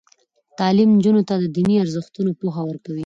تعلیم 0.59 0.89
نجونو 0.97 1.21
ته 1.27 1.33
د 1.39 1.45
دیني 1.55 1.75
ارزښتونو 1.83 2.31
پوهه 2.39 2.61
ورکوي. 2.67 2.99